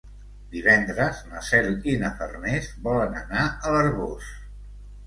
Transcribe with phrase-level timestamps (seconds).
[0.53, 4.35] Divendres na Cel i na Farners volen anar a l'Arboç.